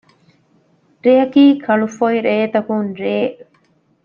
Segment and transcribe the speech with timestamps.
[1.03, 3.39] ރެއަކީ ކަޅުފޮއި ރޭތަކުން ރެއެއް